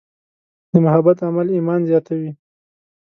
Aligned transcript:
د 0.71 0.73
محبت 0.85 1.17
عمل 1.27 1.47
ایمان 1.55 1.79
زیاتوي. 1.89 2.31